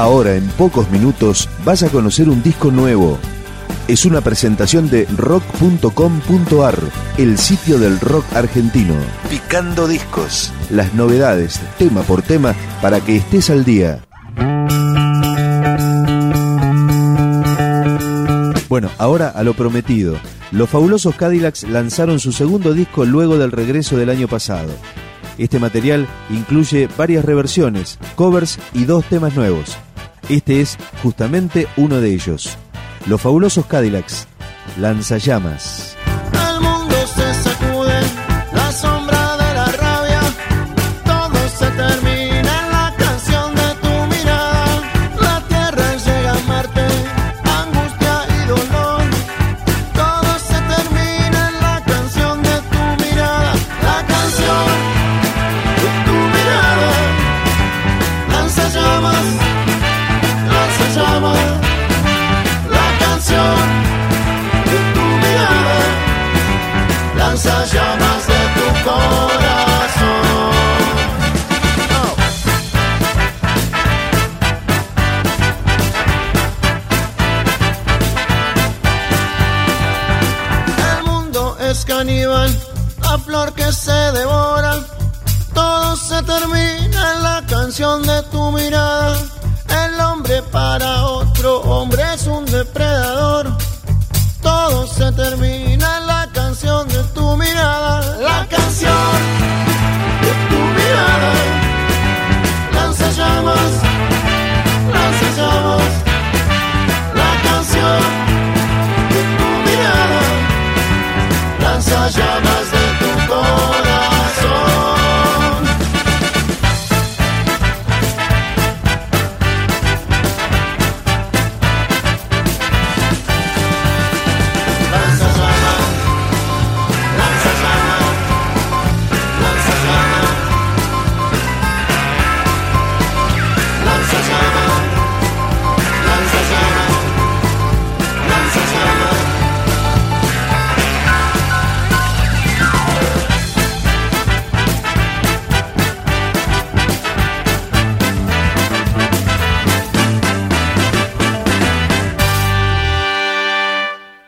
Ahora, 0.00 0.34
en 0.34 0.48
pocos 0.52 0.90
minutos, 0.90 1.46
vas 1.62 1.82
a 1.82 1.90
conocer 1.90 2.30
un 2.30 2.42
disco 2.42 2.70
nuevo. 2.70 3.18
Es 3.86 4.06
una 4.06 4.22
presentación 4.22 4.88
de 4.88 5.04
rock.com.ar, 5.14 6.78
el 7.18 7.36
sitio 7.36 7.78
del 7.78 8.00
rock 8.00 8.24
argentino. 8.34 8.94
Picando 9.28 9.86
discos. 9.86 10.54
Las 10.70 10.94
novedades, 10.94 11.60
tema 11.76 12.00
por 12.00 12.22
tema, 12.22 12.54
para 12.80 13.02
que 13.02 13.16
estés 13.16 13.50
al 13.50 13.66
día. 13.66 14.02
Bueno, 18.70 18.88
ahora 18.96 19.28
a 19.28 19.42
lo 19.42 19.52
prometido. 19.52 20.16
Los 20.50 20.70
fabulosos 20.70 21.14
Cadillacs 21.14 21.64
lanzaron 21.64 22.20
su 22.20 22.32
segundo 22.32 22.72
disco 22.72 23.04
luego 23.04 23.36
del 23.36 23.52
regreso 23.52 23.98
del 23.98 24.08
año 24.08 24.28
pasado. 24.28 24.72
Este 25.36 25.58
material 25.58 26.06
incluye 26.30 26.88
varias 26.96 27.22
reversiones, 27.22 27.98
covers 28.14 28.58
y 28.72 28.84
dos 28.84 29.04
temas 29.04 29.34
nuevos. 29.34 29.76
Este 30.30 30.60
es 30.60 30.78
justamente 31.02 31.66
uno 31.76 32.00
de 32.00 32.14
ellos. 32.14 32.56
Los 33.06 33.20
fabulosos 33.20 33.66
Cadillacs, 33.66 34.28
Lanzallamas. 34.78 35.89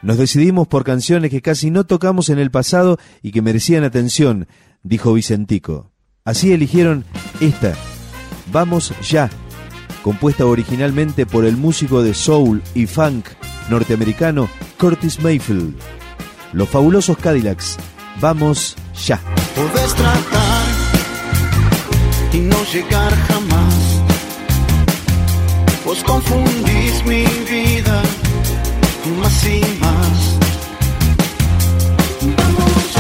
Nos 0.02 0.18
decidimos 0.18 0.66
por 0.66 0.82
canciones 0.82 1.30
que 1.30 1.42
casi 1.42 1.70
no 1.70 1.84
tocamos 1.84 2.28
en 2.28 2.40
el 2.40 2.50
pasado 2.50 2.98
y 3.22 3.30
que 3.30 3.40
merecían 3.40 3.84
atención, 3.84 4.48
dijo 4.82 5.12
Vicentico. 5.12 5.92
Así 6.24 6.52
eligieron 6.52 7.04
esta, 7.40 7.74
Vamos 8.50 8.92
ya, 9.08 9.30
compuesta 10.02 10.44
originalmente 10.44 11.24
por 11.24 11.44
el 11.44 11.56
músico 11.56 12.02
de 12.02 12.14
soul 12.14 12.62
y 12.74 12.86
funk 12.86 13.26
norteamericano 13.70 14.48
Curtis 14.78 15.20
Mayfield. 15.20 15.76
Los 16.52 16.68
fabulosos 16.68 17.16
Cadillacs, 17.16 17.78
Vamos 18.20 18.76
ya. 19.06 19.20
Puedes 19.54 19.94
tratar 19.94 20.66
y 22.32 22.38
no 22.38 22.56
llegar 22.72 23.14
jamás. 23.28 24.02
Vos 25.84 26.02
confundís 26.02 27.04
mi 27.04 27.24
vida 27.48 28.02
más 29.10 29.46
y 29.46 29.60
más. 29.80 30.38
Vamos 32.36 32.96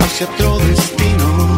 hacia 0.00 0.26
otro 0.26 0.58
destino. 0.58 1.57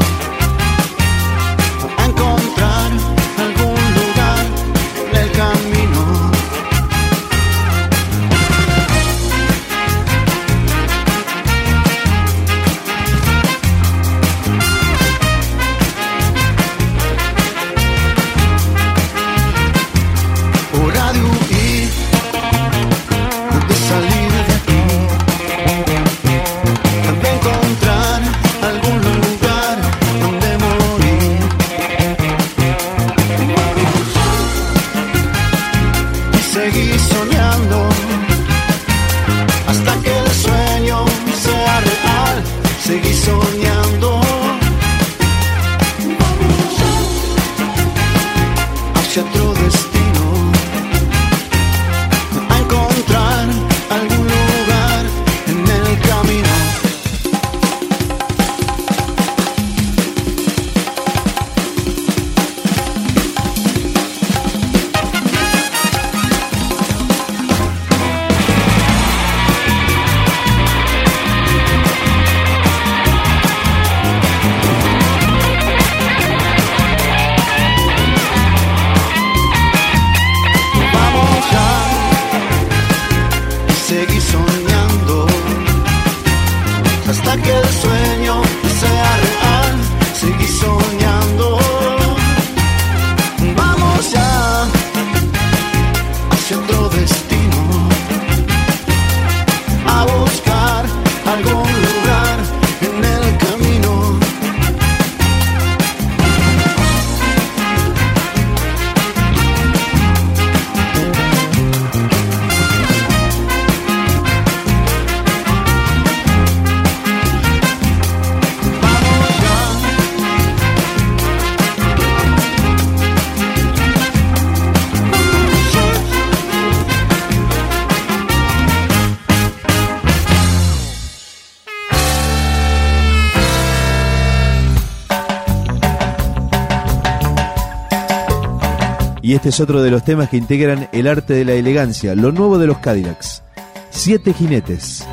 Y 139.30 139.36
este 139.36 139.50
es 139.50 139.60
otro 139.60 139.80
de 139.80 139.92
los 139.92 140.02
temas 140.02 140.28
que 140.28 140.36
integran 140.36 140.88
el 140.90 141.06
arte 141.06 141.34
de 141.34 141.44
la 141.44 141.52
elegancia, 141.52 142.16
lo 142.16 142.32
nuevo 142.32 142.58
de 142.58 142.66
los 142.66 142.78
Cadillacs. 142.78 143.44
Siete 143.88 144.32
jinetes. 144.32 145.06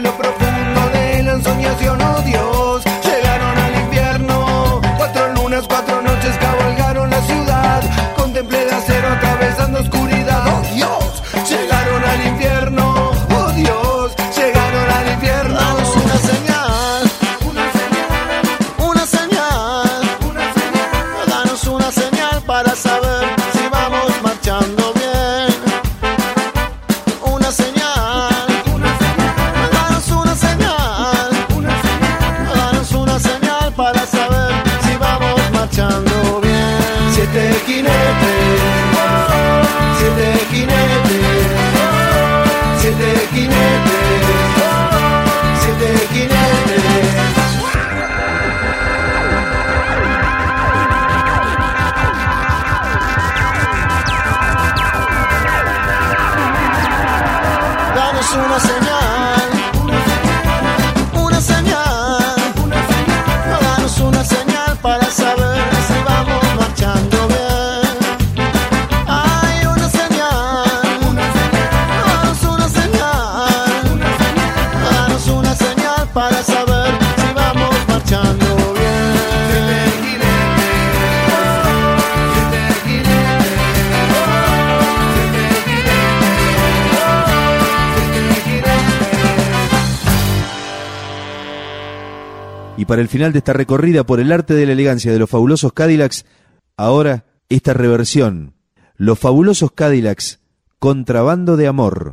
lo 0.00 0.16
profundo 0.16 0.90
de 0.92 1.22
la 1.22 1.32
ensoñación 1.34 2.00
odio. 2.02 2.43
Y 92.84 92.86
para 92.86 93.00
el 93.00 93.08
final 93.08 93.32
de 93.32 93.38
esta 93.38 93.54
recorrida 93.54 94.04
por 94.04 94.20
el 94.20 94.30
arte 94.30 94.52
de 94.52 94.66
la 94.66 94.72
elegancia 94.72 95.10
de 95.10 95.18
los 95.18 95.30
fabulosos 95.30 95.72
Cadillacs, 95.72 96.26
ahora 96.76 97.24
esta 97.48 97.72
reversión. 97.72 98.56
Los 98.96 99.18
fabulosos 99.18 99.72
Cadillacs, 99.72 100.40
contrabando 100.78 101.56
de 101.56 101.66
amor. 101.66 102.12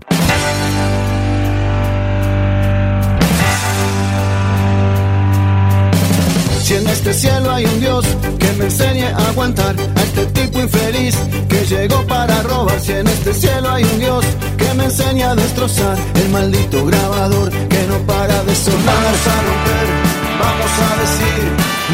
Si 6.63 6.73
en 6.73 6.87
este 6.87 7.13
cielo 7.15 7.51
hay 7.51 7.65
un 7.65 7.79
Dios 7.81 8.05
que 8.39 8.53
me 8.53 8.63
enseñe 8.63 9.07
a 9.07 9.27
aguantar 9.27 9.75
a 9.77 10.01
este 10.03 10.25
tipo 10.27 10.61
infeliz 10.61 11.17
que 11.49 11.65
llegó 11.65 12.07
para 12.07 12.43
robar. 12.43 12.79
Si 12.79 12.93
en 12.93 13.07
este 13.07 13.33
cielo 13.33 13.71
hay 13.71 13.83
un 13.83 13.99
Dios 13.99 14.25
que 14.57 14.73
me 14.75 14.85
enseñe 14.85 15.23
a 15.23 15.35
destrozar 15.35 15.97
el 16.15 16.29
maldito 16.29 16.85
grabador 16.85 17.49
que 17.49 17.87
no 17.87 17.97
para 18.07 18.41
de 18.45 18.55
sonar. 18.55 18.95
A 18.95 19.41
romper 19.41 20.10
vamos 20.41 20.73
a 20.87 20.91
decir, 21.03 21.41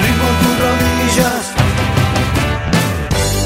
ritmo 0.03 0.29
tus 0.41 0.55
rodillas. 0.65 1.43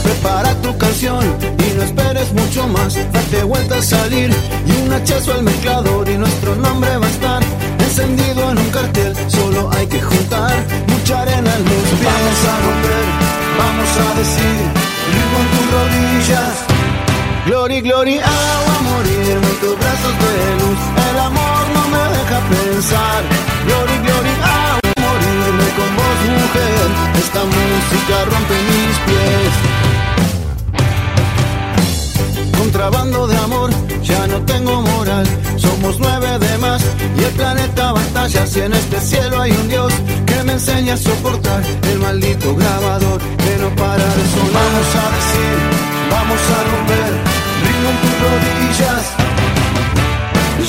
Prepara 0.03 0.51
tu 0.61 0.77
canción 0.77 1.23
y 1.65 1.77
no 1.77 1.83
esperes 1.83 2.31
mucho 2.33 2.67
más. 2.67 2.95
Date 3.13 3.43
vuelta 3.43 3.77
a 3.77 3.81
salir 3.81 4.29
y 4.67 4.71
un 4.83 4.93
hachazo 4.93 5.33
al 5.33 5.43
mezclador 5.43 6.07
y 6.09 6.17
nuestro 6.17 6.55
nombre 6.55 6.97
va 6.97 7.07
a 7.07 7.09
estar 7.09 7.41
encendido 7.79 8.51
en 8.51 8.57
un 8.57 8.69
cartel. 8.69 9.15
Solo 9.27 9.69
hay 9.75 9.87
que 9.87 10.01
juntar 10.01 10.53
mucha 10.87 11.21
arena 11.21 11.49
en 11.55 11.63
los 11.69 11.87
pies. 11.99 12.13
Vamos 12.13 12.39
a 12.51 12.55
romper, 12.65 13.05
vamos 13.61 13.91
a 14.05 14.09
decir, 14.19 14.57
ritmo 15.13 15.39
tus 15.53 15.65
rodillas. 15.75 16.55
Glory, 17.45 17.81
glory, 17.81 18.19
agua 18.19 18.75
a 18.77 18.81
morir 18.89 19.31
en 19.31 19.41
tus 19.61 19.75
brazos 19.79 20.13
de 20.23 20.33
luz. 20.59 20.79
Si 38.51 38.59
en 38.59 38.73
este 38.73 38.99
cielo 38.99 39.39
hay 39.39 39.51
un 39.51 39.69
Dios 39.69 39.93
que 40.25 40.43
me 40.43 40.53
enseña 40.53 40.95
a 40.95 40.97
soportar 40.97 41.63
el 41.91 41.99
maldito 41.99 42.53
grabador 42.55 43.19
que 43.43 43.57
no 43.61 43.75
para 43.75 44.05
de 44.17 44.23
sonar. 44.33 44.63
Vamos 44.65 44.87
a 45.01 45.05
decir, 45.17 45.57
vamos 46.11 46.41
a 46.55 46.59
romper, 46.71 47.11
ritmo 47.63 47.89
en 47.91 47.97
tus 48.03 48.15
rodillas. 48.25 49.03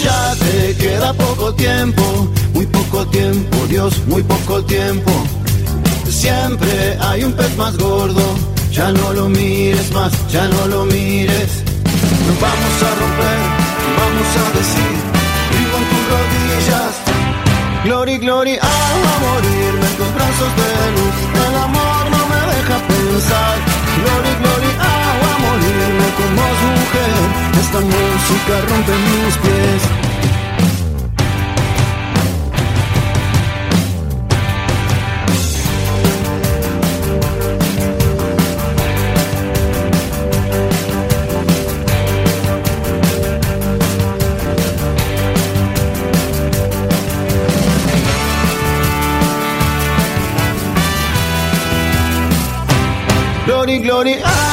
Ya 0.04 0.34
te 0.44 0.76
queda 0.76 1.12
poco 1.14 1.54
tiempo 1.54 2.02
muy 2.54 2.66
poco 2.66 3.04
tiempo, 3.06 3.56
Dios, 3.68 4.00
muy 4.06 4.22
poco 4.22 4.62
tiempo. 4.64 5.10
Siempre 6.08 6.96
hay 7.00 7.24
un 7.24 7.32
pez 7.32 7.56
más 7.56 7.76
gordo, 7.76 8.22
ya 8.70 8.92
no 8.92 9.12
lo 9.12 9.28
mires 9.28 9.92
más, 9.92 10.12
ya 10.30 10.46
no 10.46 10.66
lo 10.68 10.84
mires. 10.84 11.50
Vamos 12.40 12.76
a 12.88 12.90
romper, 13.00 13.38
vamos 13.98 14.30
a 14.36 14.41
Glory, 18.32 18.56
glory, 18.56 18.60
a 18.62 19.18
morirme 19.20 19.86
en 19.86 19.96
tus 19.98 20.14
brazos 20.14 20.52
de 20.56 20.90
luz. 20.96 21.16
El 21.46 21.54
amor 21.54 22.10
no 22.12 22.20
me 22.30 22.40
deja 22.50 22.78
pensar. 22.88 23.56
Glory, 24.00 24.32
glory, 24.40 24.72
a 24.80 25.38
morirme 25.44 26.08
con 26.16 26.36
vos, 26.36 26.58
mujer. 26.80 27.20
Esta 27.60 27.80
música 27.80 28.54
rompe 28.70 28.92
mis 28.92 29.36
pies. 29.36 30.01
Glory, 53.92 54.14
glory, 54.14 54.51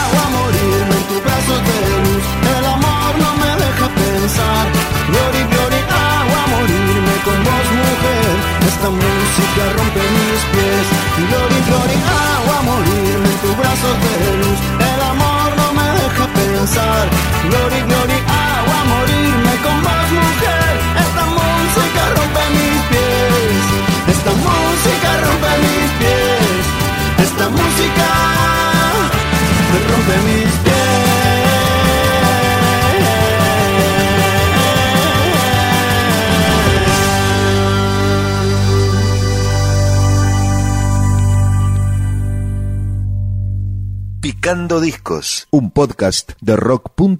Picando 44.50 44.82
Discos, 44.82 45.48
un 45.52 45.70
podcast 45.70 46.32
de 46.42 46.56
rock.com 46.56 47.20